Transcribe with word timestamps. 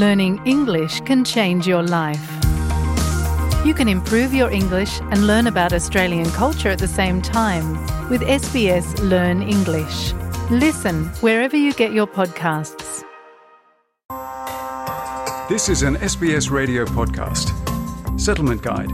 Learning 0.00 0.40
English 0.46 1.02
can 1.02 1.24
change 1.24 1.66
your 1.66 1.82
life. 1.82 2.26
You 3.66 3.74
can 3.74 3.86
improve 3.86 4.32
your 4.32 4.50
English 4.50 4.98
and 4.98 5.26
learn 5.26 5.46
about 5.46 5.74
Australian 5.74 6.30
culture 6.30 6.70
at 6.70 6.78
the 6.78 6.88
same 6.88 7.20
time 7.20 7.74
with 8.08 8.22
SBS 8.22 8.98
Learn 9.10 9.42
English. 9.42 10.14
Listen 10.50 11.04
wherever 11.20 11.54
you 11.54 11.74
get 11.74 11.92
your 11.92 12.06
podcasts. 12.06 13.04
This 15.50 15.68
is 15.68 15.82
an 15.82 15.96
SBS 15.96 16.50
radio 16.50 16.86
podcast. 16.86 17.52
Settlement 18.18 18.62
Guide. 18.62 18.90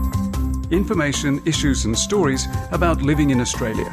Information, 0.71 1.41
issues, 1.45 1.85
and 1.85 1.97
stories 1.97 2.47
about 2.71 3.01
living 3.01 3.29
in 3.29 3.39
Australia. 3.39 3.89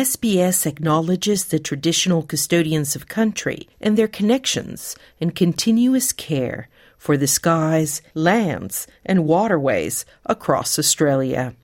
SBS 0.00 0.64
acknowledges 0.64 1.44
the 1.44 1.58
traditional 1.58 2.22
custodians 2.22 2.96
of 2.96 3.06
country 3.06 3.68
and 3.82 3.98
their 3.98 4.08
connections 4.08 4.96
and 5.20 5.36
continuous 5.36 6.10
care 6.10 6.70
for 6.96 7.18
the 7.18 7.26
skies, 7.26 8.00
lands, 8.14 8.86
and 9.04 9.26
waterways 9.26 10.06
across 10.24 10.78
Australia. 10.78 11.54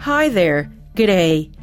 Hi 0.00 0.28
there, 0.28 0.72
g'day, 0.96 1.52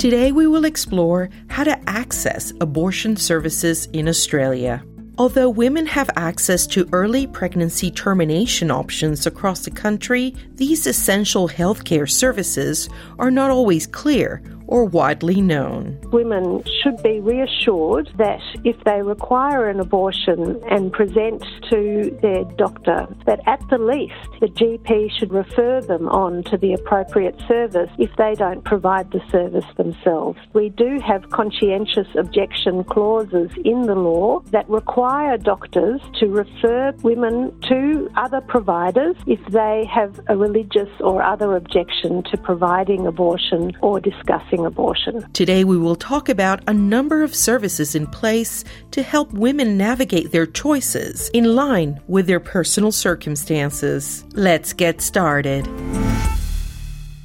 Today, 0.00 0.32
we 0.32 0.46
will 0.46 0.64
explore 0.64 1.28
how 1.50 1.62
to 1.62 1.78
access 1.86 2.54
abortion 2.62 3.18
services 3.18 3.84
in 3.92 4.08
Australia. 4.08 4.82
Although 5.18 5.50
women 5.50 5.84
have 5.84 6.08
access 6.16 6.66
to 6.68 6.88
early 6.90 7.26
pregnancy 7.26 7.90
termination 7.90 8.70
options 8.70 9.26
across 9.26 9.66
the 9.66 9.70
country, 9.70 10.34
these 10.54 10.86
essential 10.86 11.50
healthcare 11.50 12.10
services 12.10 12.88
are 13.18 13.30
not 13.30 13.50
always 13.50 13.86
clear 13.86 14.42
or 14.70 14.84
widely 14.84 15.40
known. 15.40 16.00
Women 16.12 16.62
should 16.82 17.02
be 17.02 17.20
reassured 17.20 18.08
that 18.16 18.40
if 18.64 18.82
they 18.84 19.02
require 19.02 19.68
an 19.68 19.80
abortion 19.80 20.62
and 20.70 20.92
present 20.92 21.44
to 21.70 22.16
their 22.22 22.44
doctor, 22.56 23.06
that 23.26 23.40
at 23.46 23.60
the 23.68 23.78
least 23.78 24.14
the 24.40 24.46
GP 24.46 25.10
should 25.18 25.32
refer 25.32 25.80
them 25.80 26.08
on 26.08 26.44
to 26.44 26.56
the 26.56 26.72
appropriate 26.72 27.38
service 27.48 27.90
if 27.98 28.14
they 28.16 28.34
don't 28.34 28.64
provide 28.64 29.10
the 29.10 29.20
service 29.30 29.64
themselves. 29.76 30.38
We 30.52 30.68
do 30.68 31.00
have 31.04 31.28
conscientious 31.30 32.06
objection 32.16 32.84
clauses 32.84 33.50
in 33.64 33.82
the 33.82 33.96
law 33.96 34.40
that 34.52 34.68
require 34.70 35.36
doctors 35.36 36.00
to 36.20 36.28
refer 36.28 36.92
women 37.02 37.58
to 37.62 38.08
other 38.16 38.40
providers 38.40 39.16
if 39.26 39.44
they 39.46 39.84
have 39.92 40.20
a 40.28 40.36
religious 40.36 40.88
or 41.00 41.22
other 41.22 41.56
objection 41.56 42.22
to 42.30 42.36
providing 42.36 43.06
abortion 43.06 43.72
or 43.80 43.98
discussing 43.98 44.59
abortion. 44.66 45.26
Today, 45.32 45.64
we 45.64 45.78
will 45.78 45.96
talk 45.96 46.28
about 46.28 46.62
a 46.66 46.72
number 46.72 47.22
of 47.22 47.34
services 47.34 47.94
in 47.94 48.06
place 48.06 48.64
to 48.92 49.02
help 49.02 49.32
women 49.32 49.76
navigate 49.76 50.32
their 50.32 50.46
choices 50.46 51.30
in 51.34 51.54
line 51.54 52.00
with 52.08 52.26
their 52.26 52.40
personal 52.40 52.92
circumstances. 52.92 54.24
Let's 54.32 54.72
get 54.72 55.00
started. 55.00 55.66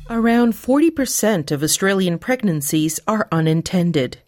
Around 0.10 0.54
40% 0.54 1.50
of 1.52 1.64
Australian 1.64 2.20
pregnancies 2.20 3.00
are 3.08 3.28
unintended. 3.32 4.20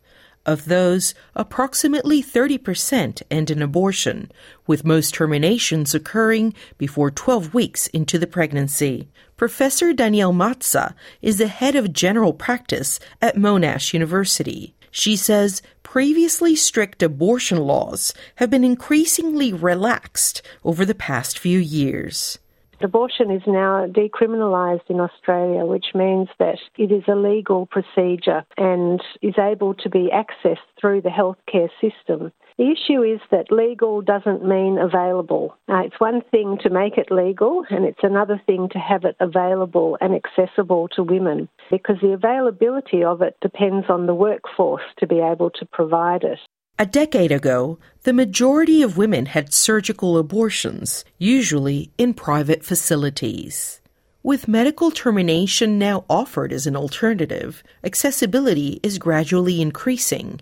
Of 0.48 0.64
those, 0.66 1.14
approximately 1.36 2.24
30% 2.24 3.22
end 3.30 3.52
in 3.52 3.62
abortion, 3.62 4.32
with 4.66 4.86
most 4.86 5.14
terminations 5.14 5.94
occurring 5.94 6.54
before 6.78 7.12
12 7.12 7.54
weeks 7.54 7.88
into 7.88 8.18
the 8.18 8.28
pregnancy. 8.28 9.10
Professor 9.36 9.92
Danielle 9.92 10.32
Mazza 10.32 10.94
is 11.22 11.38
the 11.38 11.48
head 11.48 11.76
of 11.76 11.92
general 11.92 12.32
practice 12.32 12.98
at 13.22 13.36
Monash 13.36 13.92
University. 13.92 14.74
She 14.90 15.18
says 15.18 15.62
previously 15.84 16.56
strict 16.56 17.04
abortion 17.04 17.58
laws 17.58 18.14
have 18.36 18.50
been 18.50 18.64
increasingly 18.64 19.52
relaxed 19.52 20.42
over 20.64 20.86
the 20.86 20.96
past 20.96 21.38
few 21.38 21.60
years. 21.60 22.40
Abortion 22.80 23.32
is 23.32 23.42
now 23.48 23.88
decriminalised 23.88 24.88
in 24.88 25.00
Australia, 25.00 25.66
which 25.66 25.96
means 25.96 26.28
that 26.38 26.60
it 26.78 26.92
is 26.92 27.04
a 27.08 27.16
legal 27.16 27.66
procedure 27.66 28.46
and 28.56 29.02
is 29.24 29.34
able 29.40 29.74
to 29.74 29.90
be 29.90 30.12
accessed 30.14 30.58
through 30.80 31.02
the 31.02 31.10
healthcare 31.10 31.70
system. 31.82 32.32
The 32.60 32.72
issue 32.72 33.02
is 33.02 33.20
that 33.32 33.52
legal 33.52 34.02
doesn't 34.02 34.46
mean 34.46 34.78
available. 34.78 35.56
Uh, 35.68 35.82
it's 35.86 36.00
one 36.00 36.22
thing 36.30 36.60
to 36.62 36.70
make 36.70 36.98
it 36.98 37.12
legal, 37.12 37.64
and 37.70 37.84
it's 37.84 38.04
another 38.04 38.40
thing 38.46 38.70
to 38.70 38.80
have 38.80 39.06
it 39.06 39.16
available 39.20 39.98
and 40.00 40.14
accessible 40.14 40.88
to 40.90 41.04
women 41.04 41.50
because 41.72 41.98
the 42.02 42.14
availability 42.14 43.04
of 43.04 43.24
it 43.24 43.38
depends 43.42 43.88
on 43.90 44.06
the 44.06 44.16
workforce 44.16 44.84
to 45.00 45.08
be 45.08 45.20
able 45.20 45.50
to 45.52 45.66
provide 45.66 46.24
it. 46.24 46.40
A 46.80 46.86
decade 46.86 47.32
ago, 47.32 47.80
the 48.04 48.14
majority 48.14 48.84
of 48.84 48.98
women 48.98 49.26
had 49.26 49.52
surgical 49.52 50.16
abortions, 50.16 51.04
usually 51.18 51.92
in 51.98 52.14
private 52.14 52.64
facilities. 52.64 53.82
With 54.22 54.48
medical 54.48 54.92
termination 54.92 55.80
now 55.80 56.06
offered 56.08 56.54
as 56.54 56.68
an 56.68 56.76
alternative, 56.76 57.64
accessibility 57.84 58.80
is 58.84 59.00
gradually 59.00 59.60
increasing. 59.60 60.40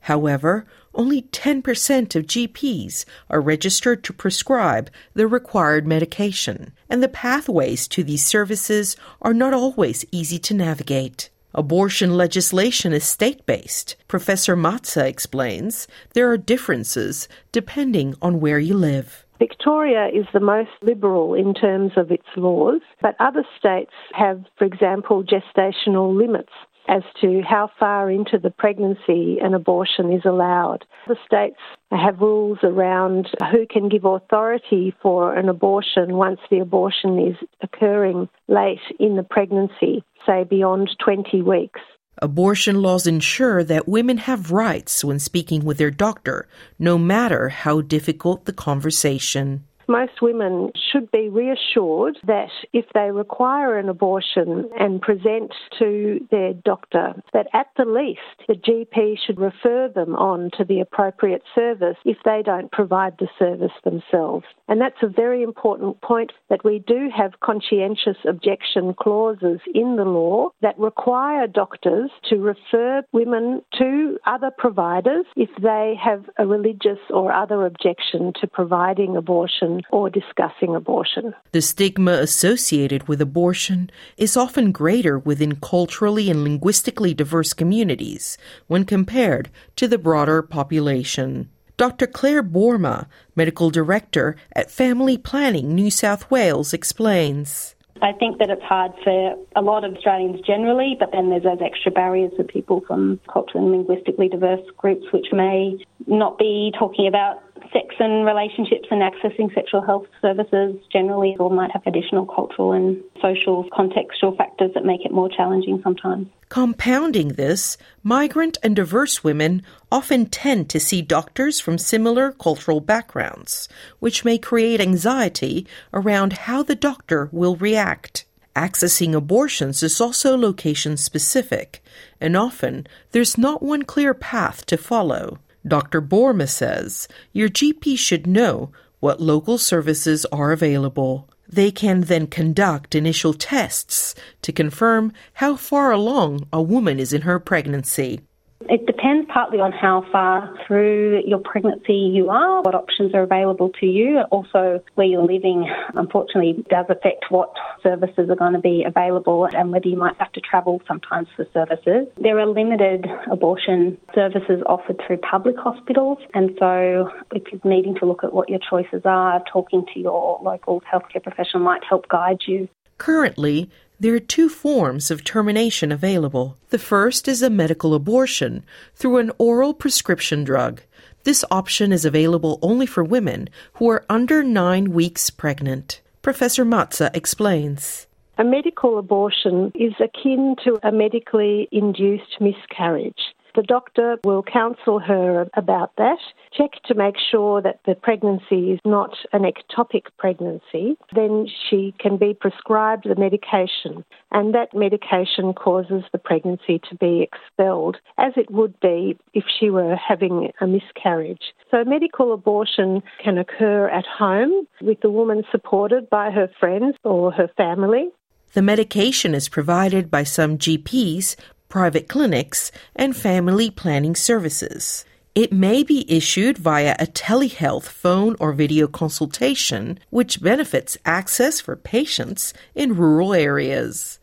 However, 0.00 0.66
only 0.92 1.22
10% 1.22 2.16
of 2.16 2.26
GPs 2.26 3.04
are 3.30 3.40
registered 3.40 4.02
to 4.04 4.12
prescribe 4.12 4.90
the 5.14 5.28
required 5.28 5.86
medication, 5.86 6.72
and 6.90 7.00
the 7.00 7.08
pathways 7.08 7.86
to 7.88 8.02
these 8.02 8.26
services 8.26 8.96
are 9.22 9.34
not 9.34 9.54
always 9.54 10.04
easy 10.10 10.40
to 10.40 10.54
navigate. 10.54 11.30
Abortion 11.56 12.18
legislation 12.18 12.92
is 12.92 13.02
state 13.04 13.46
based. 13.46 13.96
Professor 14.08 14.54
Mazza 14.54 15.06
explains 15.06 15.88
there 16.12 16.30
are 16.30 16.36
differences 16.36 17.28
depending 17.50 18.14
on 18.20 18.40
where 18.40 18.58
you 18.58 18.74
live. 18.76 19.24
Victoria 19.38 20.08
is 20.08 20.26
the 20.34 20.40
most 20.40 20.68
liberal 20.82 21.32
in 21.32 21.54
terms 21.54 21.92
of 21.96 22.10
its 22.10 22.26
laws, 22.36 22.82
but 23.00 23.16
other 23.20 23.42
states 23.58 23.92
have, 24.12 24.44
for 24.58 24.66
example, 24.66 25.24
gestational 25.24 26.14
limits 26.14 26.52
as 26.88 27.02
to 27.20 27.42
how 27.42 27.70
far 27.78 28.10
into 28.10 28.38
the 28.38 28.50
pregnancy 28.50 29.38
an 29.42 29.54
abortion 29.54 30.12
is 30.12 30.24
allowed. 30.24 30.84
The 31.06 31.16
states 31.26 31.60
have 31.90 32.20
rules 32.20 32.58
around 32.62 33.28
who 33.50 33.66
can 33.68 33.88
give 33.88 34.04
authority 34.04 34.94
for 35.02 35.34
an 35.34 35.48
abortion 35.48 36.16
once 36.16 36.40
the 36.50 36.60
abortion 36.60 37.18
is 37.18 37.36
occurring 37.62 38.28
late 38.48 38.80
in 38.98 39.16
the 39.16 39.22
pregnancy, 39.22 40.04
say 40.26 40.44
beyond 40.44 40.90
20 41.04 41.42
weeks. 41.42 41.80
Abortion 42.22 42.80
laws 42.80 43.06
ensure 43.06 43.62
that 43.64 43.86
women 43.86 44.16
have 44.16 44.50
rights 44.50 45.04
when 45.04 45.18
speaking 45.18 45.66
with 45.66 45.76
their 45.76 45.90
doctor, 45.90 46.48
no 46.78 46.96
matter 46.96 47.50
how 47.50 47.82
difficult 47.82 48.46
the 48.46 48.54
conversation. 48.54 49.65
Most 49.88 50.20
women 50.20 50.72
should 50.90 51.10
be 51.12 51.28
reassured 51.28 52.18
that 52.26 52.50
if 52.72 52.86
they 52.92 53.10
require 53.12 53.78
an 53.78 53.88
abortion 53.88 54.68
and 54.78 55.00
present 55.00 55.52
to 55.78 56.26
their 56.30 56.52
doctor, 56.54 57.14
that 57.32 57.46
at 57.52 57.68
the 57.76 57.84
least 57.84 58.20
the 58.48 58.54
GP 58.54 59.16
should 59.24 59.38
refer 59.38 59.88
them 59.88 60.16
on 60.16 60.50
to 60.56 60.64
the 60.64 60.80
appropriate 60.80 61.42
service 61.54 61.96
if 62.04 62.16
they 62.24 62.42
don't 62.44 62.72
provide 62.72 63.14
the 63.18 63.28
service 63.38 63.72
themselves. 63.84 64.44
And 64.68 64.80
that's 64.80 65.02
a 65.02 65.08
very 65.08 65.42
important 65.42 66.00
point 66.00 66.32
that 66.50 66.64
we 66.64 66.80
do 66.80 67.08
have 67.16 67.38
conscientious 67.40 68.16
objection 68.26 68.94
clauses 68.94 69.60
in 69.72 69.96
the 69.96 70.04
law 70.04 70.50
that 70.62 70.78
require 70.78 71.46
doctors 71.46 72.10
to 72.28 72.36
refer 72.38 73.02
women 73.12 73.62
to 73.78 74.18
other 74.26 74.50
providers 74.56 75.26
if 75.36 75.50
they 75.62 75.94
have 76.02 76.24
a 76.38 76.46
religious 76.46 76.98
or 77.10 77.32
other 77.32 77.64
objection 77.66 78.32
to 78.40 78.46
providing 78.48 79.16
abortion 79.16 79.75
or 79.90 80.10
discussing 80.10 80.74
abortion. 80.74 81.34
The 81.52 81.62
stigma 81.62 82.12
associated 82.12 83.08
with 83.08 83.20
abortion 83.20 83.90
is 84.16 84.36
often 84.36 84.72
greater 84.72 85.18
within 85.18 85.56
culturally 85.56 86.30
and 86.30 86.44
linguistically 86.44 87.14
diverse 87.14 87.52
communities 87.52 88.38
when 88.66 88.84
compared 88.84 89.50
to 89.76 89.88
the 89.88 89.98
broader 89.98 90.42
population. 90.42 91.50
Dr. 91.76 92.06
Claire 92.06 92.42
Boerma, 92.42 93.06
Medical 93.34 93.70
Director 93.70 94.36
at 94.54 94.70
Family 94.70 95.18
Planning 95.18 95.74
New 95.74 95.90
South 95.90 96.30
Wales, 96.30 96.72
explains. 96.72 97.74
I 98.02 98.12
think 98.12 98.38
that 98.38 98.50
it's 98.50 98.62
hard 98.62 98.92
for 99.02 99.36
a 99.54 99.62
lot 99.62 99.84
of 99.84 99.94
Australians 99.94 100.40
generally, 100.40 100.96
but 100.98 101.12
then 101.12 101.30
there's 101.30 101.44
those 101.44 101.60
extra 101.62 101.90
barriers 101.90 102.32
for 102.36 102.44
people 102.44 102.82
from 102.86 103.20
culturally 103.30 103.66
and 103.66 103.88
linguistically 103.88 104.28
diverse 104.28 104.64
groups 104.76 105.06
which 105.12 105.26
may 105.32 105.78
not 106.06 106.38
be 106.38 106.72
talking 106.78 107.08
about 107.08 107.42
sex 107.72 107.94
and 107.98 108.26
relationships 108.26 108.88
and 108.90 109.02
accessing 109.02 109.52
sexual 109.54 109.80
health 109.80 110.06
services 110.22 110.76
generally, 110.92 111.36
or 111.38 111.50
might 111.50 111.70
have 111.72 111.82
additional 111.86 112.26
cultural 112.26 112.72
and 112.72 113.02
social 113.20 113.64
contextual 113.70 114.36
factors 114.36 114.70
that 114.74 114.84
make 114.84 115.04
it 115.04 115.12
more 115.12 115.28
challenging 115.28 115.80
sometimes. 115.82 116.28
Compounding 116.48 117.28
this, 117.28 117.76
migrant 118.02 118.58
and 118.62 118.76
diverse 118.76 119.24
women 119.24 119.62
often 119.90 120.26
tend 120.26 120.70
to 120.70 120.80
see 120.80 121.02
doctors 121.02 121.60
from 121.60 121.78
similar 121.78 122.32
cultural 122.32 122.80
backgrounds, 122.80 123.68
which 123.98 124.24
may 124.24 124.38
create 124.38 124.80
anxiety 124.80 125.66
around 125.92 126.32
how 126.34 126.62
the 126.62 126.76
doctor 126.76 127.28
will 127.32 127.56
react. 127.56 128.24
Accessing 128.54 129.12
abortions 129.14 129.82
is 129.82 130.00
also 130.00 130.36
location 130.36 130.96
specific, 130.96 131.82
and 132.20 132.36
often 132.36 132.86
there's 133.10 133.36
not 133.36 133.62
one 133.62 133.82
clear 133.82 134.14
path 134.14 134.64
to 134.66 134.78
follow. 134.78 135.38
Dr. 135.66 136.00
Boerma 136.00 136.48
says 136.48 137.08
your 137.32 137.48
GP 137.48 137.98
should 137.98 138.26
know 138.26 138.70
what 139.00 139.20
local 139.20 139.58
services 139.58 140.24
are 140.26 140.52
available. 140.52 141.28
They 141.48 141.70
can 141.70 142.02
then 142.02 142.26
conduct 142.26 142.94
initial 142.94 143.34
tests 143.34 144.14
to 144.42 144.52
confirm 144.52 145.12
how 145.34 145.56
far 145.56 145.92
along 145.92 146.48
a 146.52 146.62
woman 146.62 146.98
is 146.98 147.12
in 147.12 147.22
her 147.22 147.38
pregnancy. 147.38 148.20
It 148.68 148.86
depends 148.86 149.28
partly 149.32 149.60
on 149.60 149.72
how 149.72 150.04
far 150.10 150.56
through 150.66 151.22
your 151.26 151.38
pregnancy 151.38 151.94
you 151.94 152.30
are, 152.30 152.62
what 152.62 152.74
options 152.74 153.14
are 153.14 153.22
available 153.22 153.70
to 153.80 153.86
you. 153.86 154.20
Also, 154.30 154.82
where 154.94 155.06
you're 155.06 155.22
living, 155.22 155.70
unfortunately, 155.94 156.64
does 156.68 156.86
affect 156.88 157.26
what 157.28 157.52
services 157.82 158.28
are 158.30 158.34
going 158.34 158.54
to 158.54 158.58
be 158.58 158.84
available 158.84 159.44
and 159.44 159.72
whether 159.72 159.88
you 159.88 159.96
might 159.96 160.16
have 160.18 160.32
to 160.32 160.40
travel 160.40 160.80
sometimes 160.88 161.28
for 161.36 161.46
services. 161.52 162.08
There 162.16 162.38
are 162.38 162.46
limited 162.46 163.06
abortion 163.30 163.98
services 164.14 164.62
offered 164.66 165.00
through 165.06 165.18
public 165.18 165.56
hospitals, 165.58 166.18
and 166.34 166.50
so 166.58 167.10
if 167.32 167.44
you're 167.52 167.60
needing 167.64 167.94
to 167.96 168.06
look 168.06 168.24
at 168.24 168.32
what 168.32 168.48
your 168.48 168.60
choices 168.68 169.02
are, 169.04 169.42
talking 169.52 169.84
to 169.92 170.00
your 170.00 170.40
local 170.42 170.82
healthcare 170.92 171.22
professional 171.22 171.62
might 171.62 171.84
help 171.84 172.08
guide 172.08 172.38
you. 172.46 172.68
Currently, 172.98 173.68
there 173.98 174.14
are 174.14 174.20
two 174.20 174.48
forms 174.48 175.10
of 175.10 175.24
termination 175.24 175.90
available. 175.90 176.56
The 176.68 176.78
first 176.78 177.28
is 177.28 177.42
a 177.42 177.48
medical 177.48 177.94
abortion 177.94 178.62
through 178.94 179.18
an 179.18 179.32
oral 179.38 179.72
prescription 179.72 180.44
drug. 180.44 180.82
This 181.24 181.44
option 181.50 181.92
is 181.92 182.04
available 182.04 182.58
only 182.60 182.86
for 182.86 183.02
women 183.02 183.48
who 183.74 183.88
are 183.88 184.04
under 184.08 184.42
nine 184.42 184.92
weeks 184.92 185.30
pregnant. 185.30 186.02
Professor 186.20 186.64
Mazza 186.64 187.14
explains. 187.16 188.06
A 188.38 188.44
medical 188.44 188.98
abortion 188.98 189.72
is 189.74 189.94
akin 189.98 190.56
to 190.64 190.78
a 190.82 190.92
medically 190.92 191.66
induced 191.72 192.38
miscarriage. 192.38 193.34
The 193.56 193.62
doctor 193.62 194.18
will 194.22 194.42
counsel 194.42 194.98
her 194.98 195.48
about 195.54 195.96
that, 195.96 196.18
check 196.52 196.72
to 196.84 196.94
make 196.94 197.14
sure 197.30 197.62
that 197.62 197.80
the 197.86 197.94
pregnancy 197.94 198.72
is 198.72 198.80
not 198.84 199.16
an 199.32 199.44
ectopic 199.44 200.02
pregnancy. 200.18 200.98
Then 201.14 201.46
she 201.70 201.94
can 201.98 202.18
be 202.18 202.34
prescribed 202.34 203.08
the 203.08 203.14
medication, 203.16 204.04
and 204.30 204.54
that 204.54 204.74
medication 204.74 205.54
causes 205.54 206.04
the 206.12 206.18
pregnancy 206.18 206.82
to 206.90 206.96
be 206.96 207.22
expelled, 207.22 207.96
as 208.18 208.34
it 208.36 208.50
would 208.50 208.78
be 208.80 209.16
if 209.32 209.44
she 209.58 209.70
were 209.70 209.96
having 209.96 210.52
a 210.60 210.66
miscarriage. 210.66 211.54
So, 211.70 211.82
medical 211.82 212.34
abortion 212.34 213.02
can 213.24 213.38
occur 213.38 213.88
at 213.88 214.04
home 214.04 214.66
with 214.82 215.00
the 215.00 215.10
woman 215.10 215.44
supported 215.50 216.10
by 216.10 216.30
her 216.30 216.50
friends 216.60 216.96
or 217.04 217.32
her 217.32 217.48
family. 217.56 218.10
The 218.52 218.62
medication 218.62 219.34
is 219.34 219.48
provided 219.48 220.10
by 220.10 220.24
some 220.24 220.56
GPs, 220.56 221.36
private 221.76 222.08
clinics, 222.08 222.72
and 222.94 223.14
family 223.14 223.68
planning 223.70 224.14
services. 224.14 225.04
It 225.34 225.52
may 225.52 225.82
be 225.82 226.10
issued 226.10 226.56
via 226.56 226.96
a 226.98 227.04
telehealth 227.04 227.82
phone 227.82 228.34
or 228.40 228.54
video 228.54 228.86
consultation, 228.86 229.98
which 230.08 230.40
benefits 230.40 230.96
access 231.04 231.60
for 231.60 231.76
patients 231.76 232.54
in 232.74 232.96
rural 232.96 233.34
areas. 233.34 234.18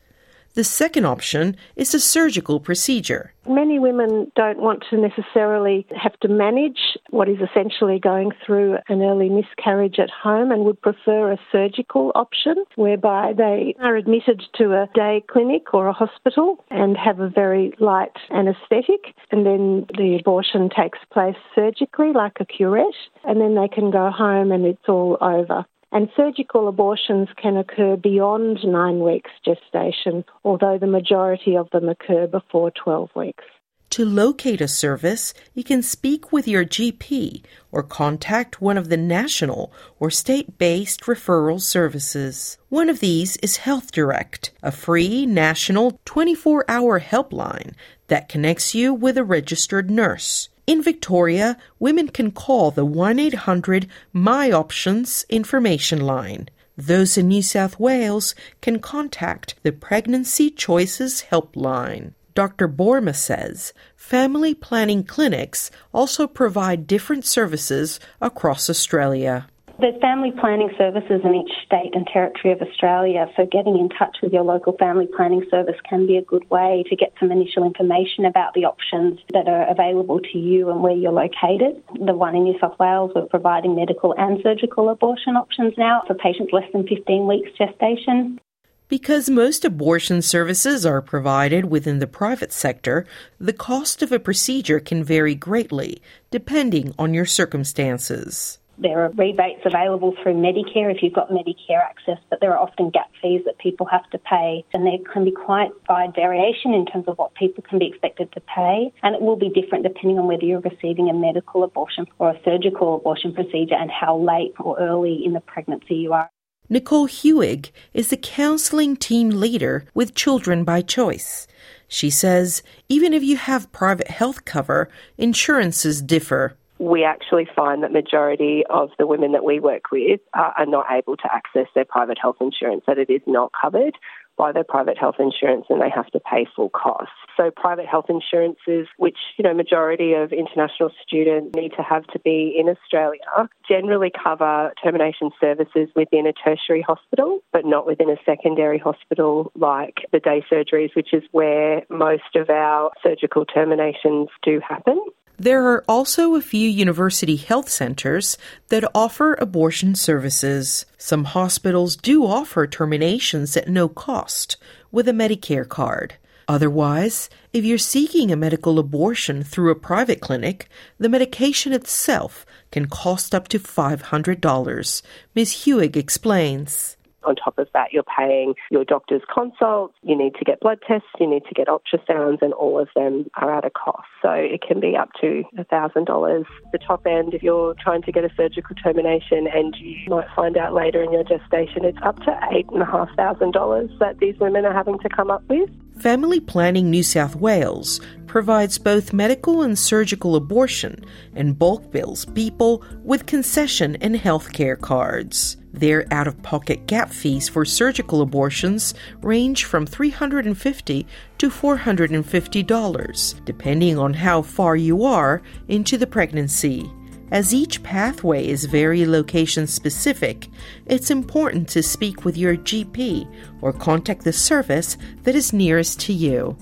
The 0.55 0.63
second 0.63 1.05
option 1.05 1.55
is 1.75 1.95
a 1.95 1.99
surgical 1.99 2.59
procedure. 2.59 3.33
Many 3.49 3.79
women 3.79 4.31
don't 4.35 4.59
want 4.59 4.83
to 4.91 4.97
necessarily 4.97 5.87
have 5.99 6.19
to 6.19 6.27
manage 6.27 6.77
what 7.09 7.27
is 7.27 7.39
essentially 7.41 7.97
going 7.97 8.29
through 8.45 8.77
an 8.87 9.01
early 9.01 9.29
miscarriage 9.29 9.97
at 9.97 10.11
home 10.11 10.51
and 10.51 10.63
would 10.63 10.79
prefer 10.79 11.31
a 11.31 11.39
surgical 11.51 12.11
option 12.13 12.65
whereby 12.75 13.33
they 13.35 13.75
are 13.79 13.95
admitted 13.95 14.43
to 14.59 14.73
a 14.73 14.87
day 14.93 15.23
clinic 15.27 15.73
or 15.73 15.87
a 15.87 15.93
hospital 15.93 16.63
and 16.69 16.97
have 16.97 17.19
a 17.19 17.29
very 17.29 17.73
light 17.79 18.15
anaesthetic 18.29 19.15
and 19.31 19.47
then 19.47 19.87
the 19.97 20.17
abortion 20.19 20.69
takes 20.69 20.99
place 21.11 21.35
surgically 21.55 22.13
like 22.13 22.37
a 22.39 22.45
curette 22.45 22.85
and 23.23 23.41
then 23.41 23.55
they 23.55 23.67
can 23.67 23.89
go 23.89 24.11
home 24.11 24.51
and 24.51 24.67
it's 24.67 24.87
all 24.87 25.17
over. 25.19 25.65
And 25.93 26.09
surgical 26.17 26.67
abortions 26.67 27.27
can 27.39 27.55
occur 27.55 27.95
beyond 27.95 28.57
nine 28.65 29.01
weeks 29.01 29.29
gestation, 29.45 30.25
although 30.43 30.79
the 30.79 30.87
majority 30.87 31.55
of 31.55 31.69
them 31.69 31.87
occur 31.87 32.25
before 32.25 32.71
12 32.71 33.11
weeks. 33.15 33.43
To 33.91 34.03
locate 34.03 34.59
a 34.59 34.67
service, 34.67 35.35
you 35.53 35.63
can 35.63 35.83
speak 35.83 36.31
with 36.31 36.47
your 36.47 36.65
GP 36.65 37.43
or 37.71 37.83
contact 37.83 38.59
one 38.59 38.75
of 38.75 38.89
the 38.89 38.97
national 38.97 39.71
or 39.99 40.09
state 40.09 40.57
based 40.57 41.01
referral 41.01 41.61
services. 41.61 42.57
One 42.69 42.89
of 42.89 42.99
these 42.99 43.37
is 43.37 43.57
Health 43.57 43.91
Direct, 43.91 44.49
a 44.63 44.71
free 44.71 45.27
national 45.27 45.99
24 46.05 46.65
hour 46.67 47.01
helpline 47.01 47.75
that 48.07 48.29
connects 48.29 48.73
you 48.73 48.95
with 48.95 49.15
a 49.15 49.23
registered 49.23 49.91
nurse. 49.91 50.49
In 50.65 50.81
Victoria, 50.81 51.57
women 51.77 52.07
can 52.07 52.31
call 52.31 52.71
the 52.71 52.85
1 52.85 53.19
800 53.19 53.87
My 54.13 54.49
Options 54.49 55.25
information 55.29 55.99
line. 55.99 56.47
Those 56.77 57.17
in 57.17 57.27
New 57.27 57.41
South 57.41 57.79
Wales 57.79 58.33
can 58.61 58.79
contact 58.79 59.55
the 59.63 59.73
Pregnancy 59.73 60.49
Choices 60.49 61.25
Helpline. 61.29 62.13
Dr. 62.33 62.67
Boerma 62.69 63.13
says 63.13 63.73
family 63.95 64.55
planning 64.55 65.03
clinics 65.03 65.69
also 65.93 66.27
provide 66.27 66.87
different 66.87 67.25
services 67.25 67.99
across 68.21 68.69
Australia. 68.69 69.47
There's 69.83 69.99
family 69.99 70.31
planning 70.31 70.69
services 70.77 71.19
in 71.25 71.35
each 71.35 71.51
state 71.65 71.93
and 71.93 72.07
territory 72.07 72.53
of 72.53 72.61
Australia, 72.61 73.29
so 73.35 73.45
getting 73.45 73.77
in 73.77 73.89
touch 73.89 74.15
with 74.23 74.31
your 74.31 74.43
local 74.43 74.77
family 74.77 75.09
planning 75.13 75.43
service 75.51 75.75
can 75.89 76.07
be 76.07 76.15
a 76.15 76.21
good 76.21 76.49
way 76.49 76.85
to 76.87 76.95
get 76.95 77.11
some 77.19 77.33
initial 77.33 77.65
information 77.65 78.23
about 78.23 78.53
the 78.53 78.63
options 78.63 79.19
that 79.33 79.49
are 79.49 79.69
available 79.69 80.21
to 80.21 80.37
you 80.37 80.69
and 80.69 80.81
where 80.81 80.95
you're 80.95 81.11
located. 81.11 81.83
The 81.99 82.13
one 82.13 82.33
in 82.33 82.45
New 82.45 82.57
South 82.61 82.79
Wales, 82.79 83.11
we're 83.13 83.25
providing 83.25 83.75
medical 83.75 84.15
and 84.17 84.39
surgical 84.41 84.87
abortion 84.87 85.35
options 85.35 85.73
now 85.77 86.03
for 86.07 86.13
patients 86.13 86.53
less 86.53 86.71
than 86.71 86.87
15 86.87 87.27
weeks 87.27 87.49
gestation. 87.57 88.39
Because 88.87 89.29
most 89.29 89.65
abortion 89.65 90.21
services 90.21 90.85
are 90.85 91.01
provided 91.01 91.65
within 91.65 91.99
the 91.99 92.07
private 92.07 92.53
sector, 92.53 93.05
the 93.37 93.51
cost 93.51 94.01
of 94.01 94.13
a 94.13 94.19
procedure 94.19 94.79
can 94.79 95.03
vary 95.03 95.35
greatly 95.35 96.01
depending 96.31 96.95
on 96.97 97.13
your 97.13 97.25
circumstances. 97.25 98.59
There 98.77 99.05
are 99.05 99.09
rebates 99.09 99.61
available 99.65 100.15
through 100.21 100.33
Medicare 100.33 100.93
if 100.93 101.03
you've 101.03 101.13
got 101.13 101.29
Medicare 101.29 101.81
access, 101.81 102.17
but 102.29 102.39
there 102.41 102.51
are 102.53 102.57
often 102.57 102.89
gap 102.89 103.11
fees 103.21 103.41
that 103.45 103.57
people 103.59 103.85
have 103.85 104.09
to 104.09 104.17
pay, 104.17 104.65
and 104.73 104.85
there 104.85 104.97
can 105.13 105.23
be 105.23 105.31
quite 105.31 105.69
wide 105.87 106.15
variation 106.15 106.73
in 106.73 106.85
terms 106.85 107.07
of 107.07 107.17
what 107.17 107.35
people 107.35 107.63
can 107.69 107.77
be 107.77 107.87
expected 107.87 108.31
to 108.31 108.41
pay, 108.41 108.91
and 109.03 109.13
it 109.13 109.21
will 109.21 109.35
be 109.35 109.49
different 109.49 109.83
depending 109.83 110.17
on 110.17 110.27
whether 110.27 110.43
you're 110.43 110.59
receiving 110.59 111.09
a 111.09 111.13
medical 111.13 111.63
abortion 111.63 112.07
or 112.17 112.31
a 112.31 112.39
surgical 112.43 112.95
abortion 112.95 113.33
procedure 113.33 113.75
and 113.75 113.91
how 113.91 114.17
late 114.17 114.53
or 114.59 114.79
early 114.79 115.23
in 115.23 115.33
the 115.33 115.41
pregnancy 115.41 115.95
you 115.95 116.13
are. 116.13 116.29
Nicole 116.69 117.07
Hewig 117.07 117.69
is 117.93 118.07
the 118.07 118.17
counseling 118.17 118.95
team 118.95 119.29
leader 119.29 119.85
with 119.93 120.15
Children 120.15 120.63
by 120.63 120.81
Choice. 120.81 121.45
She 121.87 122.09
says 122.09 122.63
even 122.89 123.13
if 123.13 123.21
you 123.21 123.37
have 123.37 123.71
private 123.71 124.07
health 124.07 124.45
cover, 124.45 124.89
insurances 125.17 126.01
differ 126.01 126.57
we 126.79 127.03
actually 127.03 127.47
find 127.55 127.83
that 127.83 127.91
majority 127.91 128.63
of 128.69 128.89
the 128.97 129.07
women 129.07 129.31
that 129.33 129.43
we 129.43 129.59
work 129.59 129.91
with 129.91 130.19
are, 130.33 130.53
are, 130.57 130.65
not 130.65 130.85
able 130.91 131.15
to 131.15 131.33
access 131.33 131.67
their 131.75 131.85
private 131.85 132.17
health 132.19 132.37
insurance, 132.41 132.83
that 132.87 132.97
it 132.97 133.09
is 133.09 133.21
not 133.27 133.51
covered 133.59 133.95
by 134.37 134.51
their 134.51 134.63
private 134.63 134.97
health 134.97 135.15
insurance 135.19 135.65
and 135.69 135.81
they 135.81 135.89
have 135.89 136.07
to 136.07 136.19
pay 136.19 136.45
full 136.55 136.69
costs. 136.69 137.13
So 137.37 137.51
private 137.51 137.85
health 137.85 138.05
insurances, 138.09 138.87
which, 138.97 139.17
you 139.37 139.43
know, 139.43 139.53
majority 139.53 140.13
of 140.13 140.31
international 140.31 140.91
students 141.05 141.55
need 141.55 141.73
to 141.77 141.83
have 141.83 142.05
to 142.07 142.19
be 142.19 142.55
in 142.57 142.69
Australia, 142.69 143.49
generally 143.67 144.11
cover 144.11 144.73
termination 144.83 145.31
services 145.39 145.89
within 145.95 146.27
a 146.27 146.33
tertiary 146.33 146.81
hospital, 146.81 147.39
but 147.51 147.65
not 147.65 147.85
within 147.85 148.09
a 148.09 148.17
secondary 148.25 148.79
hospital 148.79 149.51
like 149.55 150.05
the 150.11 150.19
day 150.19 150.43
surgeries, 150.51 150.95
which 150.95 151.13
is 151.13 151.23
where 151.31 151.83
most 151.89 152.35
of 152.35 152.49
our 152.49 152.91
surgical 153.03 153.45
terminations 153.45 154.29
do 154.43 154.59
happen. 154.67 154.99
There 155.43 155.67
are 155.67 155.83
also 155.89 156.35
a 156.35 156.41
few 156.41 156.69
university 156.69 157.35
health 157.35 157.67
centers 157.67 158.37
that 158.69 158.89
offer 158.95 159.33
abortion 159.33 159.93
services. 159.93 160.85
Some 160.97 161.25
hospitals 161.25 161.97
do 161.97 162.25
offer 162.25 162.65
terminations 162.65 163.57
at 163.57 163.67
no 163.67 163.89
cost 163.89 164.55
with 164.89 165.05
a 165.09 165.11
Medicare 165.11 165.67
card. 165.67 166.15
Otherwise, 166.47 167.29
if 167.51 167.65
you're 167.65 167.77
seeking 167.77 168.31
a 168.31 168.37
medical 168.37 168.79
abortion 168.79 169.43
through 169.43 169.69
a 169.69 169.75
private 169.75 170.21
clinic, 170.21 170.69
the 170.97 171.09
medication 171.09 171.73
itself 171.73 172.45
can 172.71 172.85
cost 172.85 173.35
up 173.35 173.49
to 173.49 173.59
$500. 173.59 175.01
Ms. 175.35 175.51
Hewig 175.65 175.97
explains. 175.97 176.95
On 177.25 177.35
top 177.35 177.57
of 177.57 177.67
that, 177.73 177.93
you're 177.93 178.03
paying 178.03 178.53
your 178.69 178.83
doctor's 178.83 179.21
consults, 179.33 179.93
you 180.01 180.17
need 180.17 180.35
to 180.35 180.45
get 180.45 180.59
blood 180.59 180.79
tests, 180.87 181.07
you 181.19 181.27
need 181.29 181.43
to 181.45 181.53
get 181.53 181.67
ultrasounds, 181.67 182.41
and 182.41 182.53
all 182.53 182.79
of 182.79 182.89
them 182.95 183.29
are 183.35 183.55
at 183.55 183.65
a 183.65 183.69
cost. 183.69 184.07
So 184.21 184.31
it 184.31 184.61
can 184.61 184.79
be 184.79 184.95
up 184.95 185.09
to 185.21 185.43
$1,000. 185.57 186.45
The 186.71 186.77
top 186.77 187.05
end, 187.05 187.33
if 187.33 187.43
you're 187.43 187.75
trying 187.79 188.01
to 188.03 188.11
get 188.11 188.23
a 188.23 188.29
surgical 188.35 188.75
termination 188.75 189.47
and 189.47 189.75
you 189.77 190.09
might 190.09 190.27
find 190.35 190.57
out 190.57 190.73
later 190.73 191.03
in 191.03 191.11
your 191.11 191.23
gestation, 191.23 191.85
it's 191.85 191.97
up 192.03 192.17
to 192.19 192.31
$8,500 192.71 193.99
that 193.99 194.19
these 194.19 194.37
women 194.39 194.65
are 194.65 194.73
having 194.73 194.99
to 194.99 195.09
come 195.09 195.29
up 195.31 195.43
with. 195.49 195.69
Family 195.99 196.39
Planning 196.39 196.89
New 196.89 197.03
South 197.03 197.35
Wales 197.35 198.01
provides 198.27 198.77
both 198.79 199.13
medical 199.13 199.61
and 199.61 199.77
surgical 199.77 200.35
abortion 200.35 201.05
and 201.35 201.57
bulk 201.57 201.91
bills 201.91 202.25
people 202.25 202.83
with 203.03 203.27
concession 203.27 203.95
and 203.97 204.15
healthcare 204.15 204.79
cards. 204.79 205.57
Their 205.73 206.05
out 206.11 206.27
of 206.27 206.41
pocket 206.43 206.85
gap 206.85 207.09
fees 207.09 207.49
for 207.49 207.65
surgical 207.65 208.21
abortions 208.21 208.93
range 209.21 209.65
from 209.65 209.87
350 209.87 211.07
to 211.39 211.49
$450, 211.49 213.45
depending 213.45 213.97
on 213.97 214.13
how 214.13 214.43
far 214.43 214.75
you 214.75 215.03
are 215.03 215.41
into 215.67 215.97
the 215.97 216.07
pregnancy. 216.07 216.89
As 217.31 217.51
each 217.51 217.81
pathway 217.81 218.47
is 218.47 218.65
very 218.65 219.07
location 219.07 219.65
specific, 219.65 220.47
it's 220.85 221.09
important 221.09 221.67
to 221.69 221.81
speak 221.81 222.23
with 222.23 222.37
your 222.37 222.55
GP 222.55 223.27
or 223.59 223.73
contact 223.73 224.23
the 224.23 224.31
service 224.31 224.97
that 225.23 225.35
is 225.35 225.51
nearest 225.51 225.99
to 226.01 226.13
you. 226.13 226.55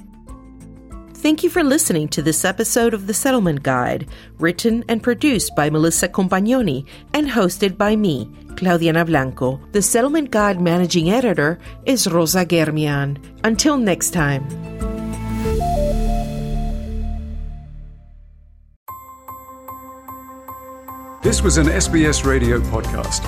Thank 1.21 1.43
you 1.43 1.51
for 1.51 1.63
listening 1.63 2.07
to 2.09 2.23
this 2.23 2.43
episode 2.43 2.95
of 2.95 3.05
The 3.05 3.13
Settlement 3.13 3.61
Guide, 3.61 4.07
written 4.39 4.83
and 4.89 5.03
produced 5.03 5.55
by 5.55 5.69
Melissa 5.69 6.09
Compagnoni 6.09 6.87
and 7.13 7.27
hosted 7.27 7.77
by 7.77 7.95
me, 7.95 8.25
Claudiana 8.55 9.05
Blanco. 9.05 9.61
The 9.71 9.83
Settlement 9.83 10.31
Guide 10.31 10.59
managing 10.59 11.11
editor 11.11 11.59
is 11.85 12.07
Rosa 12.07 12.43
Germian. 12.43 13.23
Until 13.43 13.77
next 13.77 14.13
time. 14.13 14.47
This 21.21 21.43
was 21.43 21.57
an 21.57 21.67
SBS 21.67 22.25
radio 22.25 22.59
podcast. 22.59 23.21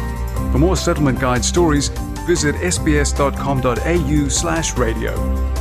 For 0.52 0.58
more 0.58 0.76
settlement 0.76 1.20
guide 1.20 1.46
stories, 1.46 1.90
visit 2.26 2.56
sbs.com.au 2.56 4.28
slash 4.30 4.78
radio. 4.78 5.53